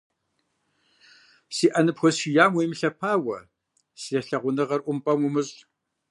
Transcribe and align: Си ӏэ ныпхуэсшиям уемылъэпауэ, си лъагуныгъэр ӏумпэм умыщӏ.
Си 1.55 1.67
ӏэ 1.71 1.81
ныпхуэсшиям 1.85 2.51
уемылъэпауэ, 2.55 3.37
си 4.01 4.09
лъагуныгъэр 4.27 4.81
ӏумпэм 4.83 5.21
умыщӏ. 5.27 5.57